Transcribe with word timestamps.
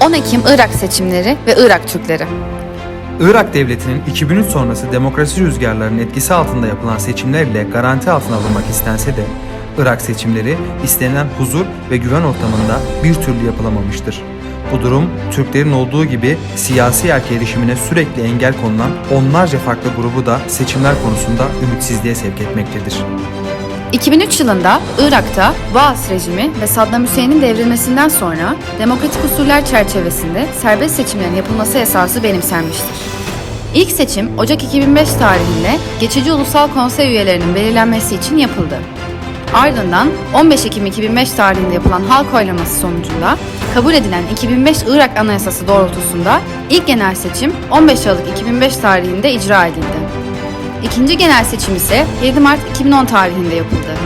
10 0.00 0.12
Ekim 0.12 0.40
Irak 0.54 0.70
seçimleri 0.74 1.36
ve 1.46 1.54
Irak 1.58 1.88
Türkleri. 1.88 2.24
Irak 3.20 3.54
devletinin 3.54 4.02
2003 4.10 4.46
sonrası 4.46 4.92
demokrasi 4.92 5.40
rüzgarlarının 5.44 5.98
etkisi 5.98 6.34
altında 6.34 6.66
yapılan 6.66 6.98
seçimlerle 6.98 7.62
garanti 7.62 8.10
altına 8.10 8.36
alınmak 8.36 8.64
istense 8.70 9.16
de 9.16 9.24
Irak 9.78 10.02
seçimleri 10.02 10.56
istenilen 10.84 11.26
huzur 11.38 11.64
ve 11.90 11.96
güven 11.96 12.22
ortamında 12.22 12.80
bir 13.04 13.14
türlü 13.14 13.46
yapılamamıştır. 13.46 14.22
Bu 14.72 14.82
durum 14.82 15.10
Türklerin 15.32 15.72
olduğu 15.72 16.04
gibi 16.04 16.38
siyasi 16.56 17.08
erke 17.08 17.34
erişimine 17.34 17.76
sürekli 17.76 18.22
engel 18.22 18.54
konulan 18.62 18.90
onlarca 19.14 19.58
farklı 19.58 19.90
grubu 19.96 20.26
da 20.26 20.40
seçimler 20.48 20.94
konusunda 21.04 21.44
ümitsizliğe 21.64 22.14
sevk 22.14 22.40
etmektedir. 22.40 22.94
2003 23.92 24.40
yılında 24.40 24.80
Irak'ta 24.98 25.54
Baas 25.74 26.10
rejimi 26.10 26.50
ve 26.60 26.66
Saddam 26.66 27.04
Hüseyin'in 27.04 27.42
devrilmesinden 27.42 28.08
sonra 28.08 28.56
demokratik 28.78 29.24
usuller 29.24 29.66
çerçevesinde 29.66 30.46
serbest 30.62 30.94
seçimlerin 30.94 31.34
yapılması 31.34 31.78
esası 31.78 32.22
benimsenmiştir. 32.22 32.96
İlk 33.74 33.90
seçim 33.90 34.38
Ocak 34.38 34.62
2005 34.64 35.08
tarihinde 35.08 35.76
geçici 36.00 36.32
ulusal 36.32 36.68
konsey 36.68 37.08
üyelerinin 37.08 37.54
belirlenmesi 37.54 38.14
için 38.14 38.36
yapıldı. 38.36 38.78
Ardından 39.54 40.08
15 40.34 40.66
Ekim 40.66 40.86
2005 40.86 41.30
tarihinde 41.30 41.74
yapılan 41.74 42.02
halk 42.02 42.34
oylaması 42.34 42.80
sonucunda 42.80 43.36
kabul 43.74 43.94
edilen 43.94 44.22
2005 44.32 44.78
Irak 44.88 45.18
Anayasası 45.18 45.68
doğrultusunda 45.68 46.40
ilk 46.70 46.86
genel 46.86 47.14
seçim 47.14 47.52
15 47.70 48.06
Aralık 48.06 48.28
2005 48.28 48.76
tarihinde 48.76 49.32
icra 49.32 49.66
edildi. 49.66 50.29
İkinci 50.84 51.16
genel 51.18 51.44
seçim 51.44 51.76
ise 51.76 52.06
7 52.24 52.40
Mart 52.40 52.60
2010 52.70 53.06
tarihinde 53.06 53.54
yapıldı. 53.54 53.96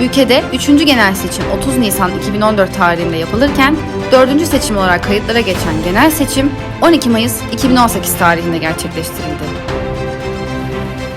Ülkede 0.00 0.44
3. 0.54 0.66
genel 0.66 1.14
seçim 1.14 1.44
30 1.58 1.78
Nisan 1.78 2.10
2014 2.18 2.74
tarihinde 2.74 3.16
yapılırken 3.16 3.76
4. 4.12 4.46
seçim 4.46 4.76
olarak 4.76 5.04
kayıtlara 5.04 5.40
geçen 5.40 5.82
genel 5.84 6.10
seçim 6.10 6.50
12 6.82 7.10
Mayıs 7.10 7.40
2018 7.52 8.18
tarihinde 8.18 8.58
gerçekleştirildi. 8.58 9.48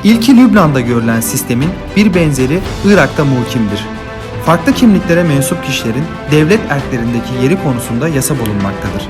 İlki 0.04 0.38
Lübnan'da 0.38 0.80
görülen 0.82 1.22
sistemin 1.22 1.70
bir 1.96 2.14
benzeri 2.14 2.60
Irak'ta 2.86 3.26
muhkimdir. 3.26 3.86
Farklı 4.46 4.74
kimliklere 4.74 5.24
mensup 5.24 5.66
kişilerin 5.66 6.04
devlet 6.32 6.60
erklerindeki 6.70 7.44
yeri 7.44 7.64
konusunda 7.64 8.08
yasa 8.08 8.36
bulunmaktadır. 8.40 9.08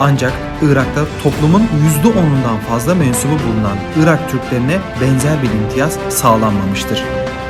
Ancak 0.00 0.32
Irak'ta 0.62 1.00
toplumun 1.22 1.62
%10'undan 2.04 2.58
fazla 2.68 2.94
mensubu 2.94 3.32
bulunan 3.32 3.76
Irak 4.02 4.30
Türklerine 4.30 4.78
benzer 5.00 5.42
bir 5.42 5.50
imtiyaz 5.50 5.98
sağlanmamıştır. 6.08 7.04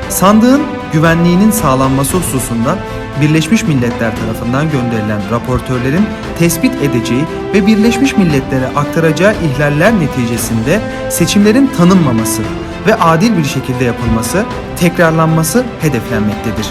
Sandığın 0.08 0.62
güvenliğinin 0.92 1.50
sağlanması 1.50 2.16
hususunda 2.16 2.78
Birleşmiş 3.20 3.62
Milletler 3.62 4.12
tarafından 4.16 4.70
gönderilen 4.70 5.20
raportörlerin 5.30 6.06
tespit 6.38 6.82
edeceği 6.82 7.24
ve 7.54 7.66
Birleşmiş 7.66 8.16
Milletler'e 8.16 8.66
aktaracağı 8.66 9.34
ihlaller 9.34 9.92
neticesinde 10.00 10.80
seçimlerin 11.10 11.66
tanınmaması 11.66 12.42
ve 12.86 12.94
adil 12.94 13.36
bir 13.36 13.44
şekilde 13.44 13.84
yapılması, 13.84 14.44
tekrarlanması 14.80 15.64
hedeflenmektedir. 15.80 16.66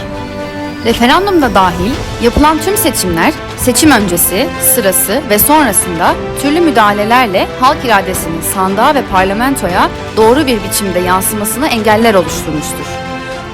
Referandumda 0.86 1.56
dahil 1.56 1.92
yapılan 2.22 2.58
tüm 2.58 2.78
seçimler 2.78 3.34
seçim 3.60 3.92
öncesi, 3.92 4.48
sırası 4.76 5.22
ve 5.30 5.40
sonrasında 5.40 6.16
türlü 6.42 6.62
müdahalelerle 6.62 7.48
halk 7.60 7.78
iradesinin 7.86 8.42
sandığa 8.42 8.96
ve 8.96 9.02
parlamentoya 9.12 9.90
doğru 10.18 10.48
bir 10.48 10.64
biçimde 10.64 11.00
yansımasını 11.00 11.68
engeller 11.68 12.14
oluşturmuştur. 12.14 12.86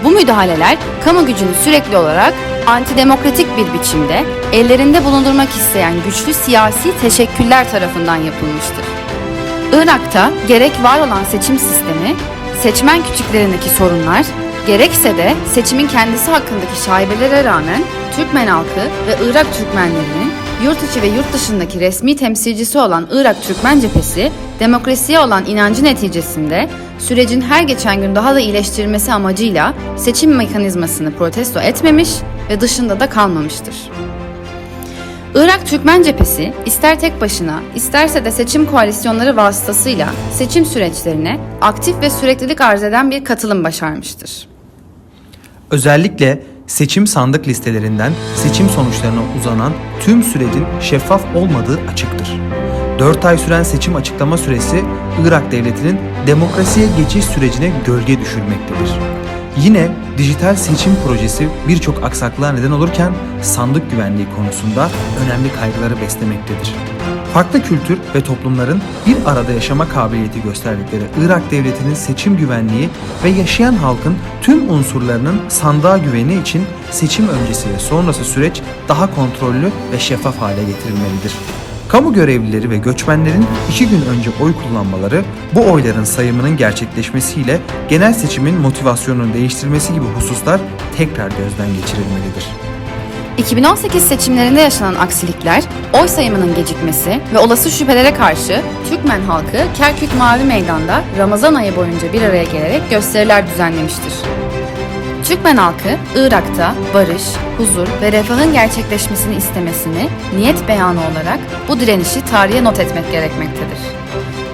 Bu 0.03 0.11
müdahaleler 0.11 0.77
kamu 1.05 1.25
gücünü 1.25 1.53
sürekli 1.63 1.97
olarak 1.97 2.33
antidemokratik 2.67 3.47
bir 3.57 3.79
biçimde 3.79 4.23
ellerinde 4.53 5.05
bulundurmak 5.05 5.49
isteyen 5.49 5.93
güçlü 6.05 6.33
siyasi 6.33 6.99
teşekküller 7.01 7.71
tarafından 7.71 8.15
yapılmıştır. 8.15 8.85
Irak'ta 9.73 10.31
gerek 10.47 10.71
var 10.83 10.99
olan 10.99 11.23
seçim 11.23 11.59
sistemi, 11.59 12.15
seçmen 12.61 13.03
küçüklerindeki 13.03 13.69
sorunlar, 13.69 14.25
gerekse 14.67 15.17
de 15.17 15.33
seçimin 15.53 15.87
kendisi 15.87 16.31
hakkındaki 16.31 16.83
şaibelere 16.85 17.43
rağmen 17.43 17.83
Türkmen 18.15 18.47
halkı 18.47 18.81
ve 19.07 19.29
Irak 19.29 19.47
Türkmenlerinin 19.57 20.31
yurt 20.63 20.83
içi 20.91 21.01
ve 21.01 21.07
yurt 21.07 21.33
dışındaki 21.33 21.79
resmi 21.79 22.15
temsilcisi 22.15 22.77
olan 22.77 23.07
Irak 23.11 23.43
Türkmen 23.43 23.79
cephesi, 23.79 24.31
demokrasiye 24.59 25.19
olan 25.19 25.45
inancı 25.45 25.83
neticesinde 25.83 26.69
sürecin 26.99 27.41
her 27.41 27.63
geçen 27.63 28.01
gün 28.01 28.15
daha 28.15 28.35
da 28.35 28.39
iyileştirilmesi 28.39 29.13
amacıyla 29.13 29.73
seçim 29.97 30.35
mekanizmasını 30.35 31.13
protesto 31.13 31.59
etmemiş 31.59 32.09
ve 32.49 32.61
dışında 32.61 32.99
da 32.99 33.09
kalmamıştır. 33.09 33.75
Irak 35.35 35.67
Türkmen 35.67 36.03
cephesi 36.03 36.53
ister 36.65 36.99
tek 36.99 37.21
başına 37.21 37.59
isterse 37.75 38.25
de 38.25 38.31
seçim 38.31 38.65
koalisyonları 38.65 39.35
vasıtasıyla 39.35 40.09
seçim 40.33 40.65
süreçlerine 40.65 41.39
aktif 41.61 42.01
ve 42.01 42.09
süreklilik 42.09 42.61
arz 42.61 42.83
eden 42.83 43.11
bir 43.11 43.25
katılım 43.25 43.63
başarmıştır. 43.63 44.54
Özellikle 45.71 46.43
seçim 46.67 47.07
sandık 47.07 47.47
listelerinden 47.47 48.13
seçim 48.35 48.69
sonuçlarına 48.69 49.21
uzanan 49.39 49.73
tüm 49.99 50.23
sürecin 50.23 50.65
şeffaf 50.81 51.35
olmadığı 51.35 51.79
açıktır. 51.91 52.39
4 52.99 53.25
ay 53.25 53.37
süren 53.37 53.63
seçim 53.63 53.95
açıklama 53.95 54.37
süresi 54.37 54.83
Irak 55.27 55.51
devletinin 55.51 55.99
demokrasiye 56.27 56.87
geçiş 56.97 57.25
sürecine 57.25 57.71
gölge 57.85 58.19
düşürmektedir. 58.19 58.91
Yine 59.57 59.87
dijital 60.17 60.55
seçim 60.55 60.91
projesi 61.07 61.47
birçok 61.67 62.03
aksaklığa 62.03 62.51
neden 62.51 62.71
olurken 62.71 63.13
sandık 63.41 63.91
güvenliği 63.91 64.27
konusunda 64.35 64.89
önemli 65.25 65.53
kaygıları 65.53 66.01
beslemektedir. 66.01 66.73
Farklı 67.35 67.63
kültür 67.63 67.99
ve 68.15 68.23
toplumların 68.23 68.81
bir 69.07 69.15
arada 69.25 69.51
yaşama 69.51 69.89
kabiliyeti 69.89 70.41
gösterdikleri 70.41 71.03
Irak 71.25 71.51
devletinin 71.51 71.93
seçim 71.93 72.37
güvenliği 72.37 72.89
ve 73.23 73.29
yaşayan 73.29 73.73
halkın 73.73 74.15
tüm 74.41 74.69
unsurlarının 74.69 75.39
sandığa 75.49 75.97
güveni 75.97 76.41
için 76.41 76.63
seçim 76.91 77.27
öncesi 77.27 77.69
ve 77.69 77.79
sonrası 77.79 78.23
süreç 78.23 78.61
daha 78.87 79.15
kontrollü 79.15 79.71
ve 79.93 79.99
şeffaf 79.99 80.41
hale 80.41 80.63
getirilmelidir. 80.63 81.33
Kamu 81.87 82.13
görevlileri 82.13 82.69
ve 82.69 82.77
göçmenlerin 82.77 83.45
iki 83.69 83.89
gün 83.89 84.01
önce 84.01 84.29
oy 84.41 84.53
kullanmaları 84.53 85.23
bu 85.55 85.71
oyların 85.71 86.03
sayımının 86.03 86.57
gerçekleşmesiyle 86.57 87.59
genel 87.89 88.13
seçimin 88.13 88.55
motivasyonunu 88.55 89.33
değiştirmesi 89.33 89.93
gibi 89.93 90.05
hususlar 90.05 90.61
tekrar 90.97 91.29
gözden 91.29 91.67
geçirilmelidir. 91.81 92.74
2018 93.37 94.03
seçimlerinde 94.03 94.61
yaşanan 94.61 94.95
aksilikler, 94.95 95.63
oy 96.01 96.07
sayımının 96.07 96.55
gecikmesi 96.55 97.19
ve 97.33 97.39
olası 97.39 97.71
şüphelere 97.71 98.13
karşı 98.13 98.61
Türkmen 98.89 99.21
halkı 99.21 99.57
Kerkük 99.77 100.17
Mavi 100.17 100.43
Meydan'da 100.43 101.03
Ramazan 101.17 101.53
ayı 101.53 101.75
boyunca 101.75 102.13
bir 102.13 102.21
araya 102.21 102.43
gelerek 102.43 102.89
gösteriler 102.89 103.47
düzenlemiştir. 103.47 104.13
Türkmen 105.25 105.57
halkı 105.57 105.89
Irak'ta 106.15 106.75
barış, 106.93 107.23
huzur 107.57 107.87
ve 108.01 108.11
refahın 108.11 108.53
gerçekleşmesini 108.53 109.35
istemesini 109.35 110.09
niyet 110.35 110.67
beyanı 110.67 110.99
olarak 110.99 111.39
bu 111.67 111.79
direnişi 111.79 112.25
tarihe 112.25 112.63
not 112.63 112.79
etmek 112.79 113.11
gerekmektedir. 113.11 113.79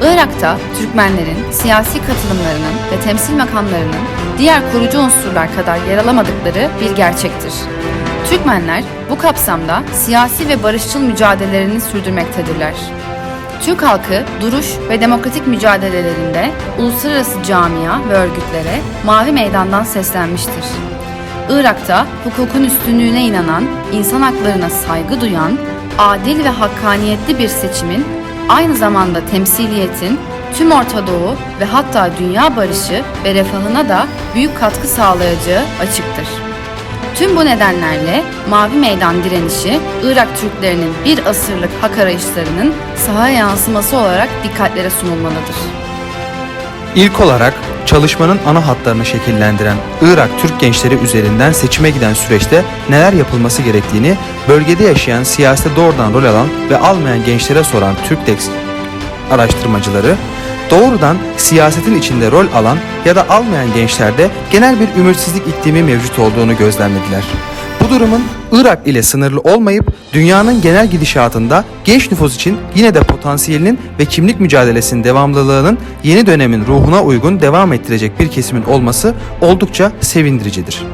Irak'ta 0.02 0.58
Türkmenlerin 0.80 1.52
siyasi 1.52 2.00
katılımlarının 2.00 2.75
ve 2.91 3.00
temsil 3.03 3.34
makamlarının 3.34 4.02
diğer 4.38 4.72
kurucu 4.72 5.00
unsurlar 5.00 5.56
kadar 5.56 5.78
yer 5.90 5.97
alamadıkları 5.97 6.70
bir 6.81 6.96
gerçektir. 6.96 7.53
Türkmenler 8.31 8.84
bu 9.09 9.18
kapsamda 9.18 9.84
siyasi 9.94 10.50
ve 10.50 10.64
barışçıl 10.64 11.00
mücadelelerini 11.00 11.81
sürdürmektedirler. 11.81 12.74
Türk 13.62 13.84
halkı 13.84 14.24
duruş 14.42 14.66
ve 14.90 15.02
demokratik 15.02 15.47
mücadelelerinde 15.47 16.52
uluslararası 16.80 17.44
camia 17.44 18.09
ve 18.09 18.14
örgütlere 18.14 18.81
Mavi 19.06 19.31
Meydan'dan 19.31 19.84
seslenmiştir. 19.84 20.66
Irak'ta 21.50 22.06
hukukun 22.24 22.64
üstünlüğüne 22.64 23.25
inanan, 23.25 23.64
insan 23.94 24.22
haklarına 24.22 24.70
saygı 24.70 25.22
duyan, 25.22 25.58
adil 25.97 26.44
ve 26.44 26.50
hakkaniyetli 26.50 27.40
bir 27.40 27.47
seçimin 27.47 28.05
aynı 28.50 28.76
zamanda 28.76 29.26
temsiliyetin 29.32 30.20
tüm 30.58 30.72
Orta 30.72 31.08
Doğu 31.08 31.35
ve 31.59 31.66
hatta 31.66 32.09
dünya 32.20 32.55
barışı 32.55 33.03
ve 33.23 33.34
refahına 33.34 33.90
da 33.90 34.08
büyük 34.35 34.59
katkı 34.59 34.88
sağlayacağı 34.88 35.64
açıktır. 35.82 36.51
Tüm 37.22 37.38
bu 37.38 37.46
nedenlerle 37.46 38.23
Mavi 38.50 38.76
Meydan 38.76 39.23
direnişi 39.23 39.79
Irak 40.03 40.28
Türklerinin 40.41 40.94
bir 41.06 41.26
asırlık 41.26 41.70
hak 41.82 41.97
arayışlarının 41.97 42.73
sahaya 42.96 43.38
yansıması 43.38 43.97
olarak 43.97 44.29
dikkatlere 44.44 44.90
sunulmalıdır. 44.90 45.56
İlk 46.96 47.20
olarak 47.20 47.53
çalışmanın 47.85 48.40
ana 48.47 48.68
hatlarını 48.68 49.06
şekillendiren 49.06 49.78
Irak 50.02 50.29
Türk 50.41 50.59
gençleri 50.59 50.96
üzerinden 50.96 51.52
seçime 51.52 51.90
giden 51.90 52.14
süreçte 52.14 52.64
neler 52.90 53.14
yapılması 53.14 53.62
gerektiğini 53.62 54.16
bölgede 54.47 54.84
yaşayan 54.84 55.24
siyasete 55.24 55.76
doğrudan 55.76 56.14
rol 56.14 56.26
alan 56.26 56.47
ve 56.70 56.78
almayan 56.78 57.26
gençlere 57.26 57.64
soran 57.64 57.96
Türktex 58.08 58.50
araştırmacıları 59.32 60.16
doğrudan 60.72 61.18
siyasetin 61.38 62.00
içinde 62.00 62.32
rol 62.32 62.46
alan 62.56 62.78
ya 63.06 63.16
da 63.16 63.29
almayan 63.29 63.73
gençlerde 63.73 64.29
genel 64.52 64.76
bir 64.79 65.02
ümitsizlik 65.02 65.44
iklimi 65.47 65.84
mevcut 65.84 66.20
olduğunu 66.20 66.58
gözlemlediler. 66.58 67.23
Bu 67.84 67.90
durumun 67.90 68.23
Irak 68.52 68.88
ile 68.88 69.03
sınırlı 69.03 69.40
olmayıp 69.40 69.94
dünyanın 70.14 70.62
genel 70.62 70.88
gidişatında 70.88 71.66
genç 71.85 72.12
nüfus 72.12 72.35
için 72.35 72.58
yine 72.76 72.94
de 72.94 73.00
potansiyelinin 73.00 73.79
ve 74.00 74.06
kimlik 74.06 74.40
mücadelesinin 74.40 75.03
devamlılığının 75.03 75.78
yeni 76.03 76.26
dönemin 76.26 76.66
ruhuna 76.66 77.03
uygun 77.03 77.40
devam 77.40 77.74
ettirecek 77.74 78.20
bir 78.20 78.28
kesimin 78.28 78.64
olması 78.64 79.14
oldukça 79.41 79.91
sevindiricidir. 80.02 80.85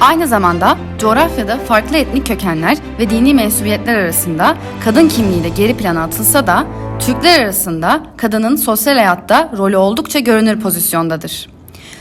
Aynı 0.00 0.28
zamanda 0.28 0.76
coğrafyada 0.98 1.58
farklı 1.58 1.96
etnik 1.96 2.26
kökenler 2.26 2.78
ve 2.98 3.10
dini 3.10 3.34
mensubiyetler 3.34 3.94
arasında 3.94 4.56
kadın 4.84 5.08
kimliği 5.08 5.44
de 5.44 5.48
geri 5.48 5.76
plana 5.76 6.02
atılsa 6.02 6.46
da 6.46 6.66
Türkler 7.06 7.40
arasında 7.40 8.02
kadının 8.16 8.56
sosyal 8.56 8.94
hayatta 8.94 9.50
rolü 9.58 9.76
oldukça 9.76 10.18
görünür 10.18 10.60
pozisyondadır. 10.60 11.48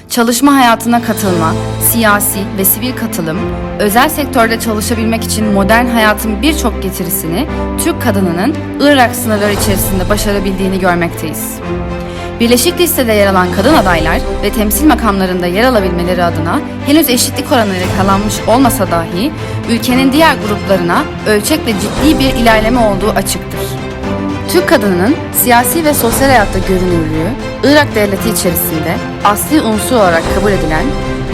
Çalışma 0.09 0.55
hayatına 0.55 1.01
katılma, 1.01 1.53
siyasi 1.81 2.39
ve 2.57 2.65
sivil 2.65 2.95
katılım, 2.95 3.37
özel 3.79 4.09
sektörde 4.09 4.59
çalışabilmek 4.59 5.23
için 5.23 5.45
modern 5.45 5.85
hayatın 5.85 6.41
birçok 6.41 6.83
getirisini 6.83 7.47
Türk 7.83 8.01
kadınının 8.01 8.55
Irak 8.79 9.15
sınırları 9.15 9.51
içerisinde 9.51 10.09
başarabildiğini 10.09 10.79
görmekteyiz. 10.79 11.59
Birleşik 12.39 12.80
listede 12.80 13.13
yer 13.13 13.27
alan 13.27 13.47
kadın 13.56 13.74
adaylar 13.74 14.19
ve 14.44 14.50
temsil 14.50 14.86
makamlarında 14.86 15.45
yer 15.45 15.63
alabilmeleri 15.63 16.24
adına 16.24 16.59
henüz 16.86 17.09
eşitlik 17.09 17.51
oranı 17.51 17.74
yakalanmış 17.75 18.36
olmasa 18.47 18.91
dahi 18.91 19.31
ülkenin 19.69 20.13
diğer 20.13 20.36
gruplarına 20.47 21.03
ölçekle 21.27 21.74
ciddi 21.74 22.19
bir 22.19 22.36
ilerleme 22.36 22.80
olduğu 22.80 23.09
açıktır. 23.09 23.59
Türk 24.51 24.69
kadınının 24.69 25.15
siyasi 25.33 25.86
ve 25.86 25.94
sosyal 25.94 26.27
hayatta 26.27 26.59
görünürlüğü 26.59 27.30
Irak 27.63 27.95
devleti 27.95 28.30
içerisinde 28.30 28.95
asli 29.25 29.62
unsur 29.62 29.95
olarak 29.95 30.24
kabul 30.35 30.51
edilen 30.51 30.85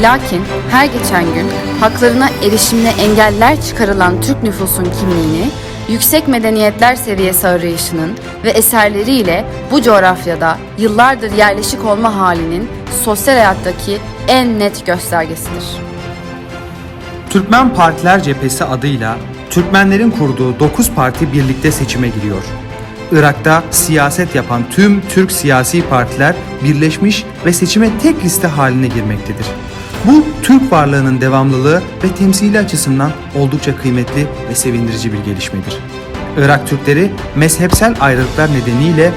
lakin 0.02 0.42
her 0.72 0.86
geçen 0.86 1.24
gün 1.24 1.48
haklarına 1.80 2.30
erişimine 2.44 2.90
engeller 3.00 3.62
çıkarılan 3.62 4.22
Türk 4.22 4.44
nüfusun 4.44 4.84
kimliğini 5.00 5.50
yüksek 5.90 6.28
medeniyetler 6.28 6.96
seviyesi 6.96 7.48
arayışının 7.48 8.14
ve 8.44 8.50
eserleriyle 8.50 9.46
bu 9.72 9.82
coğrafyada 9.82 10.58
yıllardır 10.78 11.32
yerleşik 11.32 11.86
olma 11.86 12.16
halinin 12.16 12.70
sosyal 13.04 13.36
hayattaki 13.36 13.98
en 14.28 14.60
net 14.60 14.86
göstergesidir. 14.86 15.66
Türkmen 17.30 17.74
Partiler 17.74 18.24
Cephesi 18.24 18.64
adıyla 18.64 19.18
Türkmenlerin 19.50 20.12
kurduğu 20.12 20.60
9 20.60 20.92
parti 20.92 21.34
birlikte 21.34 21.72
seçime 21.72 22.08
giriyor. 22.08 22.44
Irak'ta 23.12 23.64
siyaset 23.72 24.36
yapan 24.36 24.64
tüm 24.70 25.02
Türk 25.10 25.32
siyasi 25.32 25.90
partiler 25.90 26.36
birleşmiş 26.64 27.24
ve 27.46 27.54
seçime 27.54 27.90
tek 28.04 28.24
liste 28.24 28.48
haline 28.48 28.88
girmektedir. 28.88 29.46
Bu 30.08 30.26
Türk 30.44 30.72
varlığının 30.72 31.22
devamlılığı 31.22 31.82
ve 32.04 32.08
temsili 32.20 32.60
açısından 32.60 33.12
oldukça 33.36 33.78
kıymetli 33.78 34.28
ve 34.50 34.56
sevindirici 34.56 35.14
bir 35.14 35.18
gelişmedir. 35.18 35.78
Irak 36.38 36.68
Türkleri 36.68 37.12
mezhepsel 37.36 37.96
ayrılıklar 38.00 38.50
nedeniyle 38.54 39.12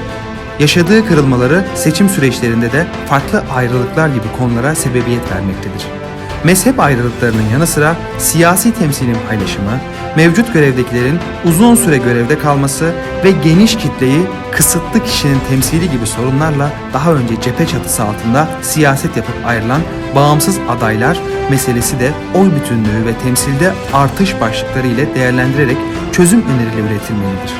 yaşadığı 0.59 1.07
kırılmaları 1.07 1.65
seçim 1.75 2.09
süreçlerinde 2.09 2.71
de 2.71 2.87
farklı 3.09 3.43
ayrılıklar 3.55 4.07
gibi 4.07 4.25
konulara 4.37 4.75
sebebiyet 4.75 5.31
vermektedir. 5.31 5.98
Mezhep 6.43 6.79
ayrılıklarının 6.79 7.49
yanı 7.53 7.67
sıra 7.67 7.95
siyasi 8.17 8.73
temsilin 8.73 9.17
paylaşımı, 9.27 9.79
mevcut 10.15 10.53
görevdekilerin 10.53 11.19
uzun 11.45 11.75
süre 11.75 11.97
görevde 11.97 12.39
kalması 12.39 12.91
ve 13.23 13.31
geniş 13.31 13.77
kitleyi 13.77 14.21
kısıtlı 14.51 15.03
kişinin 15.03 15.39
temsili 15.49 15.91
gibi 15.91 16.07
sorunlarla 16.07 16.69
daha 16.93 17.13
önce 17.13 17.41
cephe 17.41 17.67
çatısı 17.67 18.03
altında 18.03 18.47
siyaset 18.61 19.17
yapıp 19.17 19.35
ayrılan 19.45 19.81
bağımsız 20.15 20.57
adaylar 20.69 21.19
meselesi 21.49 21.99
de 21.99 22.11
oy 22.35 22.47
bütünlüğü 22.55 23.05
ve 23.05 23.13
temsilde 23.23 23.71
artış 23.93 24.41
başlıkları 24.41 24.87
ile 24.87 25.15
değerlendirerek 25.15 25.77
çözüm 26.11 26.41
önerileri 26.41 26.93
üretilmelidir. 26.93 27.53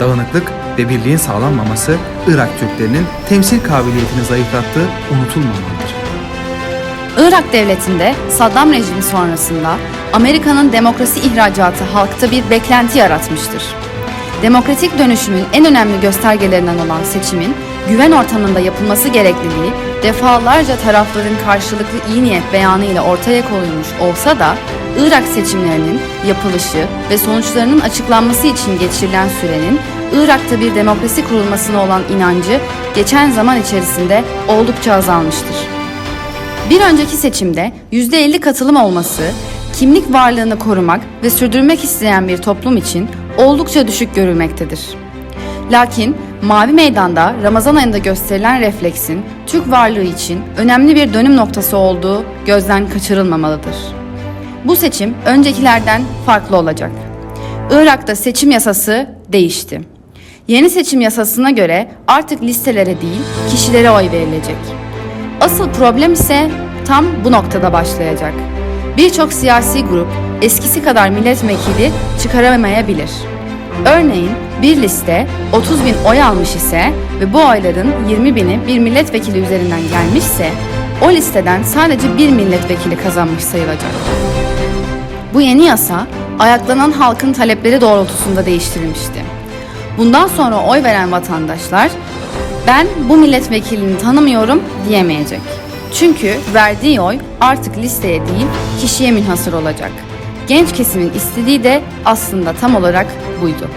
Dağınıklık 0.00 0.52
ve 0.78 0.88
birliğin 0.88 1.16
sağlanmaması 1.16 1.96
Irak 2.28 2.48
Türklerinin 2.60 3.06
temsil 3.28 3.60
kabiliyetini 3.60 4.24
zayıflattığı 4.24 4.86
unutulmamalıdır. 5.10 5.91
Irak 7.18 7.52
devletinde 7.52 8.14
Saddam 8.30 8.72
rejimi 8.72 9.02
sonrasında 9.02 9.76
Amerika'nın 10.12 10.72
demokrasi 10.72 11.20
ihracatı 11.20 11.84
halkta 11.84 12.30
bir 12.30 12.50
beklenti 12.50 12.98
yaratmıştır. 12.98 13.62
Demokratik 14.42 14.98
dönüşümün 14.98 15.44
en 15.52 15.64
önemli 15.64 16.00
göstergelerinden 16.00 16.78
olan 16.78 17.02
seçimin 17.04 17.54
güven 17.88 18.12
ortamında 18.12 18.60
yapılması 18.60 19.08
gerekliliği 19.08 19.72
defalarca 20.02 20.76
tarafların 20.76 21.36
karşılıklı 21.44 21.98
iyi 22.12 22.22
niyet 22.22 22.52
beyanı 22.52 22.84
ile 22.84 23.00
ortaya 23.00 23.48
konulmuş 23.48 23.88
olsa 24.00 24.38
da 24.38 24.54
Irak 24.98 25.24
seçimlerinin 25.26 26.00
yapılışı 26.28 26.86
ve 27.10 27.18
sonuçlarının 27.18 27.80
açıklanması 27.80 28.46
için 28.46 28.78
geçirilen 28.78 29.28
sürenin 29.40 29.80
Irak'ta 30.14 30.60
bir 30.60 30.74
demokrasi 30.74 31.24
kurulmasına 31.24 31.82
olan 31.82 32.02
inancı 32.16 32.60
geçen 32.94 33.30
zaman 33.30 33.60
içerisinde 33.60 34.24
oldukça 34.48 34.94
azalmıştır. 34.94 35.81
Bir 36.72 36.80
önceki 36.80 37.16
seçimde 37.16 37.72
%50 37.92 38.40
katılım 38.40 38.76
olması, 38.76 39.22
kimlik 39.78 40.12
varlığını 40.12 40.58
korumak 40.58 41.00
ve 41.22 41.30
sürdürmek 41.30 41.84
isteyen 41.84 42.28
bir 42.28 42.38
toplum 42.38 42.76
için 42.76 43.08
oldukça 43.38 43.88
düşük 43.88 44.14
görülmektedir. 44.14 44.80
Lakin 45.70 46.16
Mavi 46.42 46.72
Meydan'da 46.72 47.34
Ramazan 47.42 47.76
ayında 47.76 47.98
gösterilen 47.98 48.60
refleksin 48.60 49.22
Türk 49.46 49.70
varlığı 49.70 50.02
için 50.02 50.40
önemli 50.56 50.96
bir 50.96 51.14
dönüm 51.14 51.36
noktası 51.36 51.76
olduğu 51.76 52.24
gözden 52.46 52.88
kaçırılmamalıdır. 52.88 53.76
Bu 54.64 54.76
seçim 54.76 55.14
öncekilerden 55.26 56.02
farklı 56.26 56.56
olacak. 56.56 56.90
Irak'ta 57.70 58.16
seçim 58.16 58.50
yasası 58.50 59.10
değişti. 59.28 59.80
Yeni 60.48 60.70
seçim 60.70 61.00
yasasına 61.00 61.50
göre 61.50 61.90
artık 62.06 62.42
listelere 62.42 63.00
değil, 63.00 63.22
kişilere 63.50 63.90
oy 63.90 64.10
verilecek. 64.12 64.81
Asıl 65.42 65.70
problem 65.70 66.12
ise 66.12 66.50
tam 66.84 67.04
bu 67.24 67.32
noktada 67.32 67.72
başlayacak. 67.72 68.32
Birçok 68.96 69.32
siyasi 69.32 69.84
grup 69.84 70.06
eskisi 70.42 70.84
kadar 70.84 71.10
milletvekili 71.10 71.92
çıkaramayabilir. 72.22 73.10
Örneğin 73.86 74.30
bir 74.62 74.82
liste 74.82 75.26
30 75.52 75.84
bin 75.84 75.94
oy 76.08 76.22
almış 76.22 76.56
ise 76.56 76.92
ve 77.20 77.32
bu 77.32 77.46
oyların 77.46 78.08
20 78.08 78.36
bini 78.36 78.60
bir 78.66 78.78
milletvekili 78.78 79.38
üzerinden 79.38 79.80
gelmişse 79.88 80.50
o 81.02 81.10
listeden 81.10 81.62
sadece 81.62 82.18
bir 82.18 82.30
milletvekili 82.30 82.96
kazanmış 82.96 83.44
sayılacak. 83.44 83.92
Bu 85.34 85.40
yeni 85.40 85.64
yasa 85.64 86.06
ayaklanan 86.38 86.92
halkın 86.92 87.32
talepleri 87.32 87.80
doğrultusunda 87.80 88.46
değiştirilmişti. 88.46 89.24
Bundan 89.98 90.26
sonra 90.26 90.56
oy 90.56 90.82
veren 90.82 91.12
vatandaşlar 91.12 91.90
ben 92.66 92.86
bu 93.08 93.16
milletvekilini 93.16 93.98
tanımıyorum 93.98 94.60
diyemeyecek. 94.88 95.40
Çünkü 95.94 96.36
verdiği 96.54 97.00
oy 97.00 97.18
artık 97.40 97.78
listeye 97.78 98.20
değil 98.26 98.46
kişiye 98.80 99.10
münhasır 99.10 99.52
olacak. 99.52 99.90
Genç 100.48 100.72
kesimin 100.72 101.12
istediği 101.12 101.64
de 101.64 101.82
aslında 102.04 102.52
tam 102.52 102.76
olarak 102.76 103.06
buydu. 103.42 103.68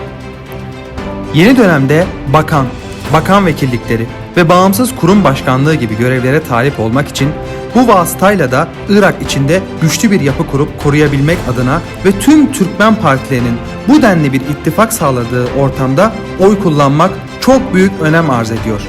Yeni 1.33 1.57
dönemde 1.57 2.05
bakan, 2.33 2.65
bakan 3.13 3.45
vekillikleri 3.45 4.07
ve 4.37 4.49
bağımsız 4.49 4.95
kurum 4.95 5.23
başkanlığı 5.23 5.75
gibi 5.75 5.97
görevlere 5.97 6.43
talip 6.43 6.79
olmak 6.79 7.07
için 7.07 7.29
bu 7.75 7.87
vasıtayla 7.87 8.51
da 8.51 8.67
Irak 8.89 9.15
içinde 9.21 9.61
güçlü 9.81 10.11
bir 10.11 10.21
yapı 10.21 10.47
kurup 10.47 10.83
koruyabilmek 10.83 11.37
adına 11.53 11.81
ve 12.05 12.19
tüm 12.19 12.51
Türkmen 12.51 12.95
partilerinin 12.95 13.57
bu 13.87 14.01
denli 14.01 14.33
bir 14.33 14.41
ittifak 14.41 14.93
sağladığı 14.93 15.53
ortamda 15.59 16.11
oy 16.39 16.59
kullanmak 16.59 17.11
çok 17.45 17.73
büyük 17.73 17.91
önem 18.01 18.29
arz 18.29 18.51
ediyor. 18.51 18.81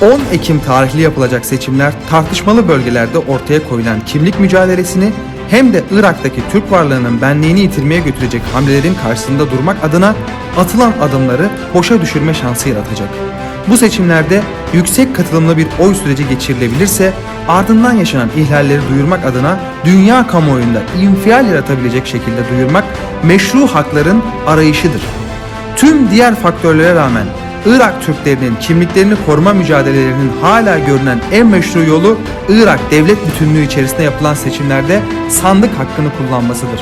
10 0.00 0.20
Ekim 0.32 0.60
tarihli 0.60 1.00
yapılacak 1.00 1.44
seçimler 1.44 1.92
tartışmalı 2.10 2.68
bölgelerde 2.68 3.18
ortaya 3.18 3.68
koyulan 3.68 4.00
kimlik 4.06 4.40
mücadelesini 4.40 5.12
hem 5.50 5.72
de 5.72 5.82
Irak'taki 5.90 6.40
Türk 6.52 6.72
varlığının 6.72 7.20
benliğini 7.22 7.60
yitirmeye 7.60 8.00
götürecek 8.00 8.42
hamlelerin 8.52 8.94
karşısında 9.02 9.50
durmak 9.50 9.84
adına 9.84 10.14
atılan 10.58 10.92
adımları 11.02 11.48
boşa 11.74 12.00
düşürme 12.00 12.34
şansı 12.34 12.68
yaratacak. 12.68 13.08
Bu 13.68 13.76
seçimlerde 13.76 14.42
yüksek 14.72 15.16
katılımlı 15.16 15.56
bir 15.56 15.66
oy 15.80 15.94
süreci 15.94 16.28
geçirilebilirse 16.28 17.12
ardından 17.48 17.92
yaşanan 17.92 18.30
ihlalleri 18.36 18.80
duyurmak 18.90 19.24
adına 19.26 19.58
dünya 19.84 20.26
kamuoyunda 20.26 20.82
infial 21.02 21.46
yaratabilecek 21.46 22.06
şekilde 22.06 22.48
duyurmak 22.50 22.84
meşru 23.22 23.66
hakların 23.66 24.22
arayışıdır. 24.46 25.02
Tüm 25.76 26.10
diğer 26.10 26.34
faktörlere 26.34 26.94
rağmen 26.94 27.26
Irak 27.66 28.02
Türklerinin 28.02 28.56
kimliklerini 28.56 29.14
koruma 29.26 29.52
mücadelelerinin 29.52 30.32
hala 30.42 30.78
görünen 30.78 31.20
en 31.32 31.46
meşru 31.46 31.84
yolu 31.84 32.18
Irak 32.48 32.80
devlet 32.90 33.18
bütünlüğü 33.26 33.64
içerisinde 33.64 34.02
yapılan 34.02 34.34
seçimlerde 34.34 35.00
sandık 35.28 35.70
hakkını 35.78 36.08
kullanmasıdır. 36.18 36.80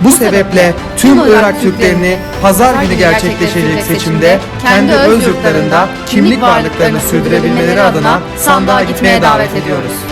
Bu 0.00 0.10
sebeple 0.10 0.74
tüm 0.96 1.18
Irak 1.28 1.62
Türklerini 1.62 2.16
pazar 2.42 2.82
günü 2.82 2.94
gerçekleşecek 2.94 3.82
seçimde 3.82 4.38
kendi 4.62 4.92
öz 4.92 5.26
yurtlarında 5.26 5.88
kimlik 6.06 6.42
varlıklarını 6.42 7.00
sürdürebilmeleri 7.00 7.80
adına 7.82 8.20
sandığa 8.36 8.82
gitmeye 8.82 9.22
davet 9.22 9.50
ediyoruz. 9.56 10.11